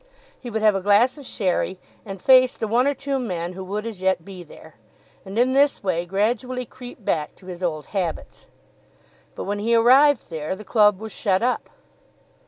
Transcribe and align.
He 0.39 0.49
would 0.49 0.63
have 0.63 0.73
a 0.73 0.81
glass 0.81 1.15
of 1.19 1.27
sherry, 1.27 1.79
and 2.07 2.19
face 2.19 2.57
the 2.57 2.67
one 2.67 2.87
or 2.87 2.95
two 2.95 3.19
men 3.19 3.53
who 3.53 3.63
would 3.65 3.85
as 3.85 4.01
yet 4.01 4.25
be 4.25 4.41
there, 4.41 4.73
and 5.23 5.37
in 5.37 5.53
this 5.53 5.83
way 5.83 6.07
gradually 6.07 6.65
creep 6.65 7.05
back 7.05 7.35
to 7.35 7.45
his 7.45 7.61
old 7.61 7.85
habits. 7.93 8.47
But 9.35 9.43
when 9.43 9.59
he 9.59 9.75
arrived 9.75 10.31
there, 10.31 10.55
the 10.55 10.63
club 10.63 10.97
was 10.99 11.11
shut 11.11 11.43
up. 11.43 11.69